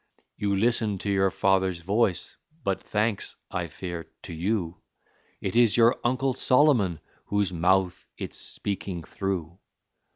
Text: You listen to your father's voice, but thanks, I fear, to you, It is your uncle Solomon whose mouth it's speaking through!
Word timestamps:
You 0.35 0.55
listen 0.55 0.97
to 0.97 1.11
your 1.11 1.29
father's 1.29 1.81
voice, 1.81 2.35
but 2.63 2.81
thanks, 2.81 3.35
I 3.51 3.67
fear, 3.67 4.07
to 4.23 4.33
you, 4.33 4.81
It 5.41 5.55
is 5.55 5.77
your 5.77 5.99
uncle 6.03 6.33
Solomon 6.33 6.99
whose 7.25 7.53
mouth 7.53 8.07
it's 8.17 8.35
speaking 8.39 9.03
through! 9.03 9.59